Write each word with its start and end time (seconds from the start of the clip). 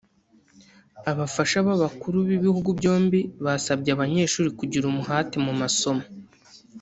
Abafasha 1.11 1.57
b’Abakuru 1.67 2.17
b’Ibihugu 2.27 2.69
byombi 2.79 3.19
basabye 3.45 3.89
abanyeshuri 3.95 4.49
kugira 4.59 4.85
umuhate 4.87 5.35
mu 5.45 5.53
masomo 5.61 6.03